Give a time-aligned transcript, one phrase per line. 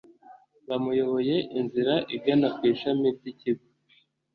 [0.67, 3.65] bamuyoboye inzira igana ku ishami ry’ikigo